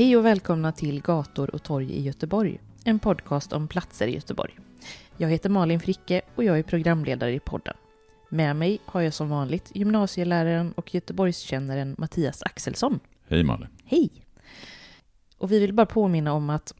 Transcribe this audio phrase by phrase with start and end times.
[0.00, 4.58] Hej och välkomna till Gator och torg i Göteborg, en podcast om platser i Göteborg.
[5.16, 7.74] Jag heter Malin Fricke och jag är programledare i podden.
[8.28, 13.00] Med mig har jag som vanligt gymnasieläraren och Göteborgskännaren Mattias Axelsson.
[13.28, 13.68] Hej Malin.
[13.84, 14.10] Hej!
[15.38, 16.74] Och vi vill bara påminna om att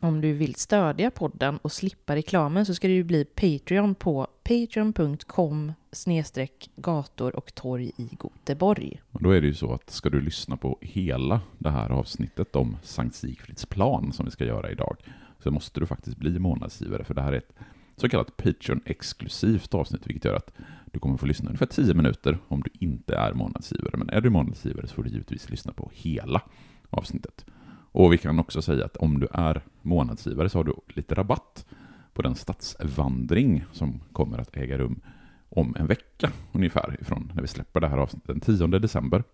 [0.00, 5.72] om du vill stödja podden och slippa reklamen så ska du bli Patreon på patreon.com
[5.92, 9.00] snedstreck gator och torg i Göteborg.
[9.10, 12.56] Och då är det ju så att ska du lyssna på hela det här avsnittet
[12.56, 14.96] om Sankt Sigfrids plan som vi ska göra idag
[15.38, 17.52] så måste du faktiskt bli månadsgivare för det här är ett
[17.96, 20.52] så kallat Patreon-exklusivt avsnitt vilket gör att
[20.92, 23.96] du kommer få lyssna ungefär 10 minuter om du inte är månadsgivare.
[23.96, 26.42] Men är du månadsgivare så får du givetvis lyssna på hela
[26.90, 27.44] avsnittet.
[27.92, 31.66] Och vi kan också säga att om du är månadsgivare så har du lite rabatt
[32.12, 35.00] på den stadsvandring som kommer att äga rum
[35.48, 38.28] om en vecka ungefär ifrån när vi släpper det här avsnittet.
[38.28, 39.24] Den 10 december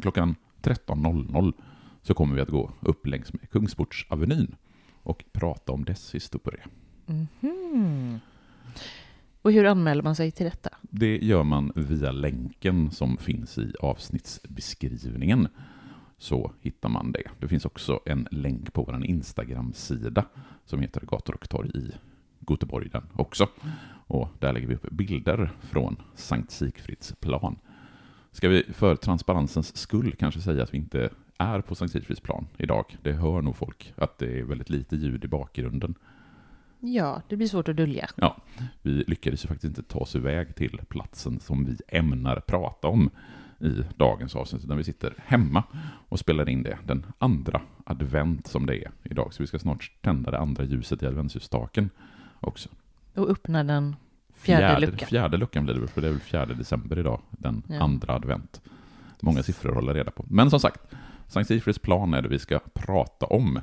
[0.00, 1.52] klockan 13.00
[2.02, 4.56] så kommer vi att gå upp längs med Kungsportsavenyn
[5.02, 6.64] och prata om dess historia.
[7.06, 8.20] Mhm.
[9.42, 10.70] Och hur anmäler man sig till detta?
[10.80, 15.48] Det gör man via länken som finns i avsnittsbeskrivningen.
[16.18, 17.30] Så hittar man det.
[17.40, 20.24] Det finns också en länk på vår Instagram-sida
[20.64, 21.92] som heter Gator och torg i
[22.48, 23.48] Göteborg den också.
[24.06, 27.58] Och där lägger vi upp bilder från Sankt Sigfrids plan.
[28.32, 32.46] Ska vi för transparensens skull kanske säga att vi inte är på Sankt Sigfrids plan
[32.56, 32.96] idag?
[33.02, 35.94] Det hör nog folk att det är väldigt lite ljud i bakgrunden.
[36.80, 38.08] Ja, det blir svårt att dölja.
[38.16, 38.36] Ja,
[38.82, 43.10] vi lyckades ju faktiskt inte ta oss iväg till platsen som vi ämnar prata om
[43.60, 45.62] i dagens avsnitt, utan vi sitter hemma
[46.08, 49.34] och spelar in det den andra advent som det är idag.
[49.34, 51.90] Så vi ska snart tända det andra ljuset i adventsljusstaken
[52.40, 52.68] också.
[53.14, 53.96] Och öppna den
[54.34, 55.08] fjärde, luckan.
[55.08, 57.82] Fjärde luckan blir det väl, för det är väl fjärde december idag, den Ja.
[57.82, 58.60] andra advent.
[59.22, 60.24] Många siffror att hålla reda på.
[60.30, 60.80] Men som sagt,
[61.28, 63.60] Sankt Sigfrids plan är det vi ska prata om.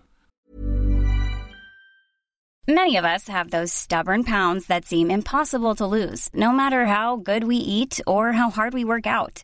[2.68, 7.18] Many of us have those stubborn pounds that seem impossible to lose, no matter how
[7.18, 9.44] good we eat or how hard we work out.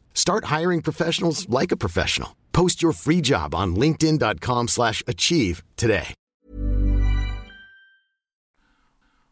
[0.13, 2.29] Start hiring professionals like a professional.
[2.51, 6.13] Post your free job on linkedin.com/achieve slash achieve today.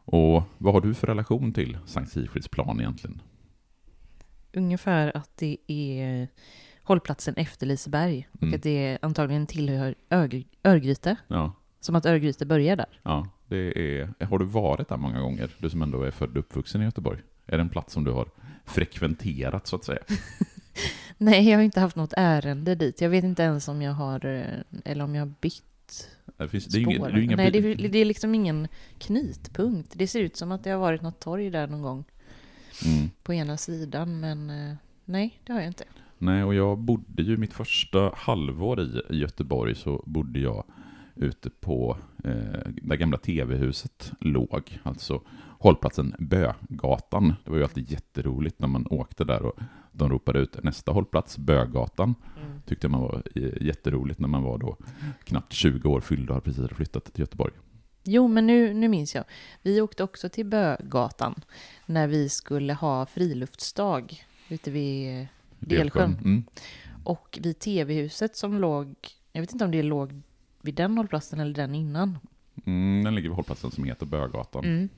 [0.05, 3.21] Och vad har du för relation till Sankt Sigfrids plan egentligen?
[4.53, 6.27] Ungefär att det är
[6.83, 8.55] hållplatsen efter Liseberg och Mm.
[8.55, 11.15] att det antagligen tillhör Örgry- Örgryte.
[11.27, 12.99] Ja, Som att Örgryte börjar där.
[13.03, 13.57] ja, det
[14.01, 14.25] är...
[14.25, 15.55] Har du varit där många gånger?
[15.57, 17.19] Du som ändå är född och uppvuxen i Göteborg.
[17.45, 18.29] Är det en plats som du har
[18.65, 19.99] frekventerat så att säga?
[21.17, 23.01] Nej, jag har inte haft något ärende dit.
[23.01, 26.65] Jag vet inte ens om jag har, eh, eller om jag har bytt Det, finns,
[26.65, 28.67] det är inga, det är inga Nej, det, är- det är liksom ingen
[28.97, 29.91] knutpunkt.
[29.95, 32.03] Det ser ut som att det har varit något torg där någon gång
[32.85, 33.09] mm.
[33.23, 34.75] på ena sidan, men eh,
[35.05, 35.83] nej, det har jag inte.
[36.17, 40.63] Nej, och jag bodde ju mitt första halvår i, i Göteborg så bodde jag
[41.15, 45.21] ute på eh, där gamla TV-huset låg, alltså
[45.59, 47.33] hållplatsen Bögatan.
[47.43, 49.59] Det var ju alltid jätteroligt när man åkte där och
[49.99, 52.15] de ropade ut nästa hållplats, Bögatan.
[52.37, 52.61] Mm.
[52.65, 54.77] Tyckte man var eh, jätteroligt när man var då
[55.23, 57.53] knappt 20 år fylld och hade precis flyttat till Göteborg.
[58.03, 59.23] Jo, men nu, nu minns jag.
[59.61, 61.41] Vi åkte också till Bögatan
[61.85, 65.27] när vi skulle ha friluftsdag ute vid
[65.59, 66.17] Delsjön.
[66.23, 66.43] Mm.
[67.03, 68.95] Och vid TV-huset som låg,
[69.31, 70.21] jag vet inte om det låg
[70.61, 72.17] vid den hållplatsen eller den innan.
[72.65, 74.65] Mm, den ligger vid hållplatsen som heter Bögatan.
[74.65, 74.89] Mm.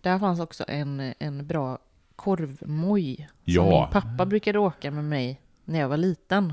[0.00, 1.78] Där fanns också en, en bra
[2.16, 3.16] korvmoj.
[3.16, 3.80] Som Ja.
[3.92, 6.52] min pappa brukade åka med mig när jag var liten.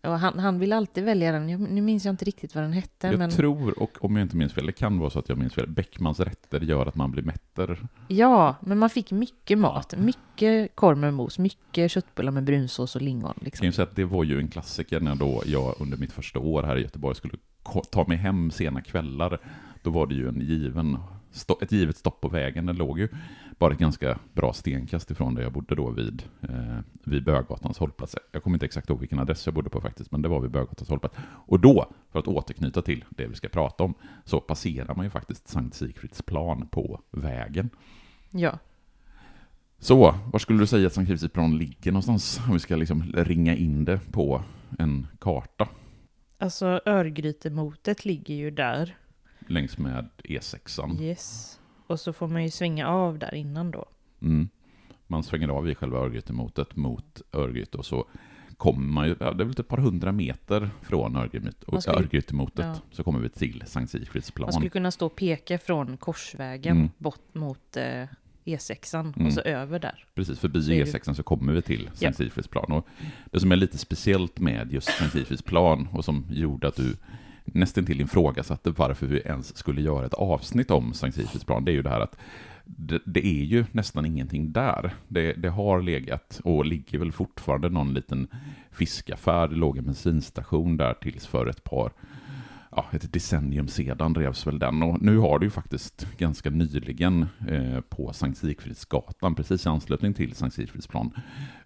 [0.00, 1.48] Och han, han ville alltid välja den.
[1.48, 3.06] Jag, nu minns jag inte riktigt vad den hette.
[3.06, 5.38] Jag men tror, och om jag inte minns fel, det kan vara så att jag
[5.38, 7.78] minns fel, Bäckmans rätter gör att man blir mätter.
[8.08, 9.94] Ja, men man fick mycket mat.
[9.98, 13.22] Mycket korv med mos, mycket köttbullar med brunsås och lingon.
[13.28, 13.66] Jag kan Liksom.
[13.66, 16.62] ju säga att det var ju en klassiker när då jag under mitt första år
[16.62, 17.34] här i Göteborg skulle
[17.90, 19.38] ta mig hem sena kvällar.
[19.82, 20.98] Då var det ju en given,
[21.62, 22.66] ett givet stopp på vägen.
[22.66, 23.08] Den låg ju
[23.58, 28.16] bara ett ganska bra stenkast ifrån där jag bodde då vid, eh, vid Bögatans hållplats.
[28.32, 30.50] Jag kommer inte exakt ihåg vilken adress jag bodde på faktiskt, men det var vid
[30.50, 31.16] Bögatans hållplats.
[31.46, 33.94] Och då, för att återknyta till det vi ska prata om,
[34.24, 37.70] så passerar man ju faktiskt Sankt Sigfrids plan på vägen.
[38.30, 38.58] Ja.
[39.78, 42.40] Så, var skulle du säga att Sankt Sigfrids plan ligger någonstans?
[42.46, 44.42] Om vi ska liksom ringa in det på
[44.78, 45.68] en karta
[46.42, 48.96] Alltså Örgrytemotet ligger ju där.
[49.52, 51.00] Längs med E6an.
[51.02, 51.58] Yes.
[51.86, 53.84] Och så får man ju svänga av där innan då.
[54.22, 54.48] Mm.
[55.06, 58.06] Man svänger av i själva Örgrytemotet mot Örgryte och så
[58.56, 61.28] kommer man ju, ja, det är väl ett par hundra meter från Man
[61.86, 62.76] Örgrytemotet, ja.
[62.90, 64.52] så kommer vi till Sankt Sigfrids Man plan.
[64.52, 66.90] skulle kunna stå och peka från korsvägen Mm.
[66.98, 68.04] bort mot eh,
[68.44, 69.26] E6an Mm.
[69.26, 70.04] och så över där.
[70.14, 71.96] Precis förbi Så är det- E6 så kommer vi till Ja.
[71.96, 72.72] Sankt Sigfrids plan.
[72.72, 72.86] Och
[73.30, 76.96] det som är lite speciellt med just Sankt Sigfrids plan och som gjorde att du
[77.44, 81.70] nästan till ifrågasatte varför vi ens skulle göra ett avsnitt om Sankt Sigfrids plan, det
[81.72, 82.16] är ju det här att
[82.64, 84.94] det, det är ju nästan ingenting där.
[85.08, 88.28] Det, det har legat och ligger väl fortfarande någon liten
[88.70, 91.92] fiskaffär, det låg en bensinstation där tills för ett par
[92.76, 97.26] ja, ett decennium sedan revs väl den och nu har det ju faktiskt ganska nyligen
[97.48, 101.10] eh, på Sankt Sigfridsgatan, precis i anslutning till Sankt Sigfridsplan,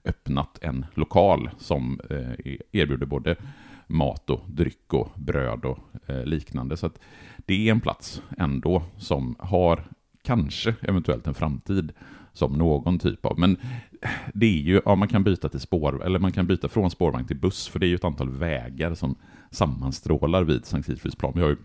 [0.05, 3.37] öppnat en lokal som eh, e-, erbjuder både
[3.86, 6.76] mat och dryck och bröd och eh, liknande.
[6.76, 6.98] Så att
[7.36, 9.84] det är en plats ändå som har
[10.22, 11.92] kanske eventuellt en framtid
[12.32, 13.56] som någon typ av, men
[14.34, 17.26] det är ju, ja man kan byta till spår, eller man kan byta från spårvagn
[17.26, 19.16] till buss, för det är ju ett antal vägar som
[19.50, 21.32] sammanstrålar vid Sankt Sigfridsplan.
[21.34, 21.56] Vi har ju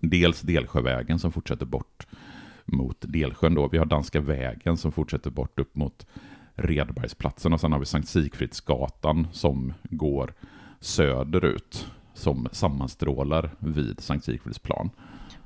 [0.00, 2.06] dels Delsjövägen som fortsätter bort
[2.64, 3.68] mot Delsjön då.
[3.68, 6.06] Vi har Danska vägen som fortsätter bort upp mot
[6.54, 10.34] Redbergsplatsen och sen har vi Sankt Sigfridsgatan som går
[10.80, 14.90] söderut som sammanstrålar vid Sankt Sigfridsplan.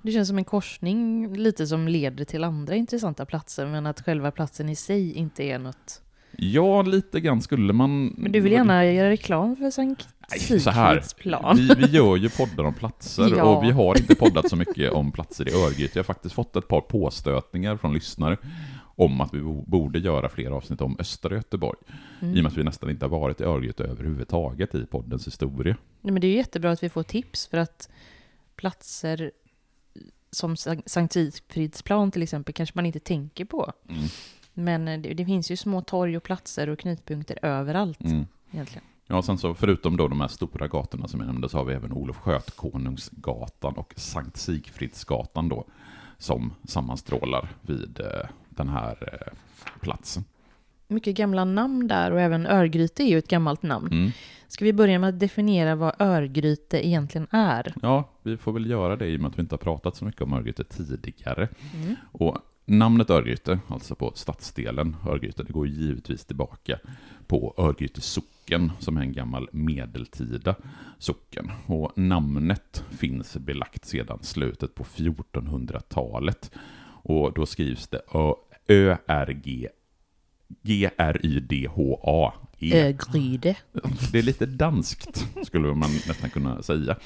[0.03, 4.31] Det känns som en korsning lite som leder till andra intressanta platser men att själva
[4.31, 6.03] platsen i sig inte är något.
[6.37, 8.07] Ja, lite grann skulle man...
[8.07, 10.39] Men du vill gärna göra reklam för Sankt här.
[10.39, 11.57] Sigfridsplan?
[11.57, 13.45] Vi, vi gör ju poddar om platser Ja.
[13.45, 15.99] och vi har inte poddat så mycket om platser i Örgryte.
[15.99, 18.37] Jag har faktiskt fått ett par påstötningar från lyssnare
[18.95, 21.79] om att vi bo- borde göra fler avsnitt om östra Göteborg.
[22.21, 22.35] Mm.
[22.35, 25.77] I och med att vi nästan inte har varit i Örgryte överhuvudtaget i poddens historia.
[26.01, 27.89] Nej, men det är jättebra att vi får tips för att
[28.57, 29.31] platser
[30.31, 33.73] som Sank- Sankt Sigfridsplan till exempel kanske man inte tänker på.
[33.89, 34.03] Mm.
[34.55, 38.27] Men eh, det, det finns ju små torg och platser och knutpunkter överallt Mm.
[38.53, 38.85] egentligen.
[39.07, 41.75] Ja, sen så förutom då de här stora gatorna som jag nämnde så har vi
[41.75, 45.65] även Olof Skötkonungsgatan och Sankt Sigfridsgatan då
[46.19, 48.29] som sammanstrålar vid eh,
[48.65, 49.33] den här eh,
[49.81, 50.25] platsen.
[50.89, 53.89] Mycket gamla namn där och även Örgryte är ju ett gammalt namn.
[53.93, 54.11] Mm.
[54.49, 57.75] Ska vi börja med att definiera vad Örgryte egentligen är?
[57.83, 60.05] Ja, vi får väl göra det i och med att vi inte har pratat så
[60.05, 61.49] mycket om Örgryte tidigare.
[61.75, 61.97] Mm.
[62.13, 66.79] Och namnet Örgryte, alltså på stadsdelen Örgryte, det går givetvis tillbaka
[67.27, 70.55] på Örgryte socken, som är en gammal medeltida
[70.99, 71.51] socken.
[71.67, 76.51] Och namnet finns belagt sedan slutet på 1400-talet.
[77.05, 78.01] Och då skrivs det
[78.69, 79.69] Ö-R-G
[80.63, 82.87] G-R-Y-D-H-A E.
[82.87, 83.57] Örgryte.
[84.13, 86.97] Det är lite danskt, skulle man nästan kunna säga.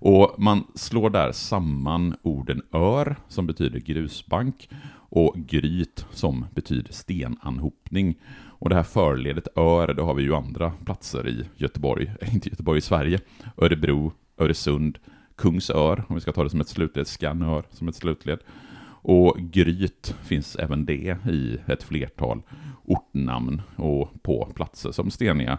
[0.00, 4.68] Och man slår där samman orden ör, som betyder grusbank,
[5.10, 8.14] och gryt, som betyder stenanhopning.
[8.60, 12.78] Och det här förledet ör, det har vi ju andra platser i Göteborg, inte Göteborg,
[12.78, 13.20] i Sverige.
[13.56, 14.98] Örebro, Öresund,
[15.36, 18.38] Kungsör, om vi ska ta det som ett slutled, Skanör som ett slutled.
[19.02, 22.42] Och gryt finns även det i ett flertal
[22.84, 25.58] ortnamn och på platser som steniga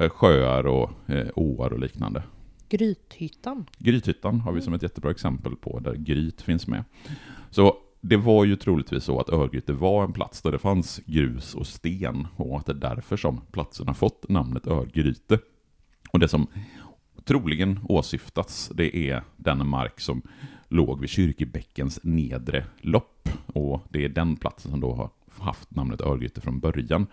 [0.00, 2.22] eh, sjöar och eh, åar och liknande.
[2.68, 3.66] Grythyttan.
[3.78, 6.84] Grythyttan har vi som ett jättebra exempel på där Gryt finns med.
[7.50, 11.54] Så det var ju troligtvis så att Örgryte var en plats där det fanns grus
[11.54, 15.38] och sten och att det är därför som platsen har fått namnet Örgryte.
[16.12, 16.46] Och det som
[17.24, 20.22] troligen åsyftats det är den mark som
[20.68, 26.00] låg vid Kyrkebäckens nedre lopp och det är den platsen som då har haft namnet
[26.00, 27.06] Örgryte från början.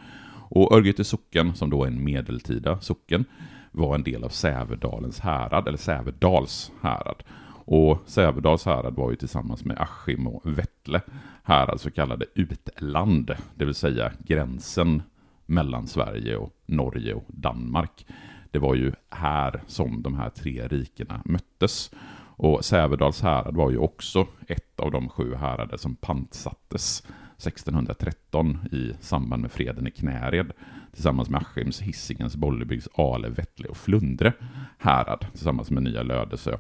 [0.49, 3.25] Och Örgryte socken, som då är en medeltida socken,
[3.71, 7.23] var en del av Sävedalens härad, eller Sävedals härad.
[7.67, 11.01] Och Sävedals härad var ju tillsammans med Askim och Vettle
[11.43, 15.01] härad så kallade utland, det vill säga gränsen
[15.45, 18.05] mellan Sverige och Norge och Danmark.
[18.51, 21.91] Det var ju här som de här tre rikena möttes.
[22.37, 27.03] Och Sävedals härad var ju också ett av de sju härader som pantsattes
[27.37, 30.51] 1613 i samband med freden i Knäred
[30.93, 34.33] tillsammans med Askims, Hisingens, Bollebygds, Ale, Vettle och Flundre
[34.77, 36.57] härad tillsammans med Nya Lödösö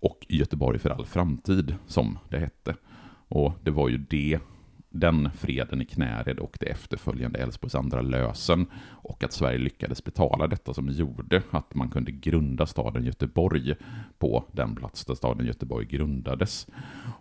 [0.00, 2.74] och Göteborg för all framtid som det hette.
[3.28, 4.38] Och det var ju det
[4.94, 10.46] den freden i Knäred och det efterföljande Älvsborgs andra lösen och att Sverige lyckades betala
[10.46, 13.74] detta som gjorde att man kunde grunda staden Göteborg
[14.18, 16.66] på den plats där staden Göteborg grundades.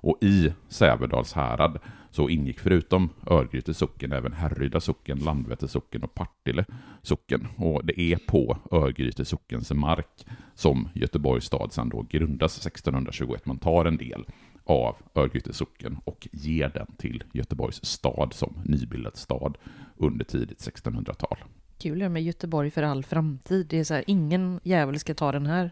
[0.02, 1.80] Och i Sävedals härad
[2.12, 6.66] så ingick förutom Örgryte socken även Härryda socken, Landvetter socken och Partille
[7.02, 7.48] socken.
[7.58, 10.26] Och det är på Örgryte sockens mark
[10.56, 13.46] som Göteborgs stad sedan då grundas 1621.
[13.46, 14.26] Man tar en del
[14.66, 19.58] av Örgryte socken och ger den till Göteborgs stad som nybildad stad
[19.98, 21.38] under tidigt 1600-tal.
[21.78, 23.68] Kul det med Göteborg för all framtid.
[23.70, 25.72] Det är så här, ingen jävel ska ta den här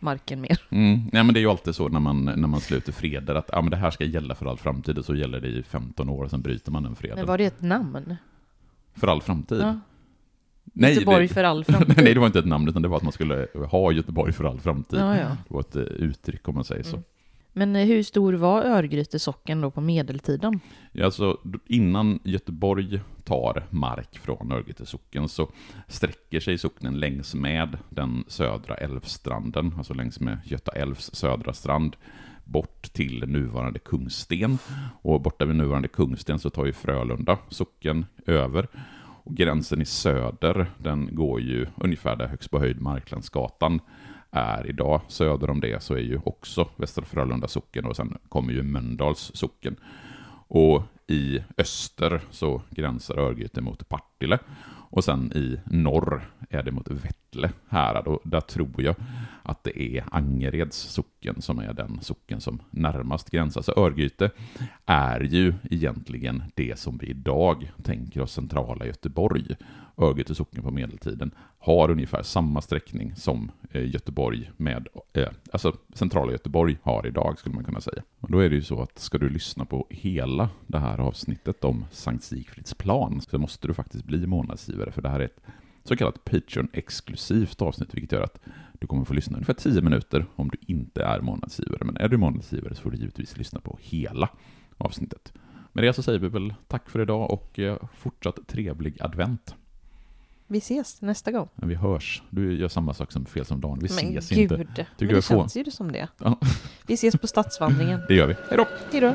[0.00, 0.60] marken mer.
[0.70, 1.10] Mm.
[1.12, 3.60] Ja, men det är ju alltid så när man, när man sluter freder att ja,
[3.60, 6.24] men det här ska gälla för all framtid och så gäller det i 15 år
[6.24, 7.18] och sen bryter man den freden.
[7.18, 8.16] Men var det ett namn?
[8.94, 9.60] För all framtid?
[9.60, 9.80] Ja.
[10.64, 11.94] Nej, Göteborg det, för all framtid?
[11.96, 14.44] nej, det var inte ett namn utan det var att man skulle ha Göteborg för
[14.44, 14.98] all framtid.
[14.98, 15.36] Ja, ja.
[15.48, 16.96] Det var ett eh, uttryck om man säger så.
[16.96, 17.04] Mm.
[17.52, 20.60] Men eh, hur stor var Örgryte socken då på medeltiden?
[20.92, 25.48] Ja, alltså, innan Göteborg tar mark från Örgryte socken så
[25.88, 31.96] sträcker sig socknen längs med den södra älvstranden, alltså längs med Göta älvs södra strand,
[32.44, 34.58] bort till nuvarande Kungsten.
[35.02, 38.68] Och borta vid nuvarande Kungsten så tar ju Frölunda socken över.
[39.24, 43.80] Och gränsen i söder, den går ju ungefär där högst på höjd Marklandsgatan
[44.32, 45.00] är idag.
[45.08, 49.30] Söder om det så är ju också Västra Frölunda socken och sen kommer ju Mölndals
[49.34, 49.76] socken.
[50.48, 54.38] Och i öster så gränsar Örgryte mot Partille
[54.92, 58.94] och sen i norr är det mot Vettle härad och där tror jag
[59.42, 63.62] att det är Angereds socken som är den socken som närmast gränsar.
[63.62, 64.30] Så Örgryte
[64.86, 69.56] är ju egentligen det som vi idag tänker oss centrala Göteborg.
[70.02, 76.32] Örgryte socken på medeltiden har ungefär samma sträckning som eh, Göteborg med, eh, alltså centrala
[76.32, 78.02] Göteborg har idag skulle man kunna säga.
[78.20, 81.64] Och då är det ju så att ska du lyssna på hela det här avsnittet
[81.64, 85.40] om Sankt Sigfrids plan så måste du faktiskt bli månadsgivare för det här är ett
[85.84, 88.40] så kallat Patreon-exklusivt avsnitt vilket gör att
[88.72, 91.84] du kommer få lyssna ungefär 10 minuter om du inte är månadsgivare.
[91.84, 94.28] Men är du månadsgivare så får du givetvis lyssna på hela
[94.78, 95.32] avsnittet.
[95.72, 99.54] Med det så säger vi väl tack för idag och eh, fortsatt trevlig advent.
[100.52, 101.48] Vi ses nästa gång.
[101.54, 102.22] Men vi hörs.
[102.30, 103.78] Du gör samma sak som fel som Dan.
[103.78, 104.56] Vi Men ses gud, inte.
[104.98, 106.08] men jag det känns ju som det.
[106.18, 106.38] Ja,
[106.86, 108.00] Vi ses på Stadsvandringen.
[108.08, 108.34] det gör vi.
[108.50, 108.66] Hej då!
[108.92, 109.14] Hej då!